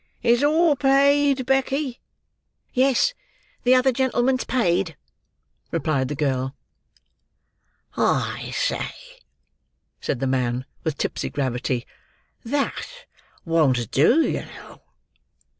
[0.23, 2.01] "Is all paid, Becky?"
[2.73, 3.13] "Yes,
[3.61, 4.97] the other gentleman's paid,"
[5.69, 6.55] replied the girl.
[7.95, 8.95] "I say!"
[9.99, 11.85] said the man, with tipsy gravity;
[12.43, 13.05] "that
[13.45, 14.81] won't do, you know."